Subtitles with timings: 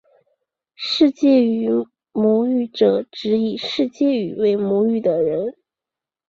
[0.73, 1.69] 世界语
[2.11, 5.53] 母语者指以世界语为母语的人。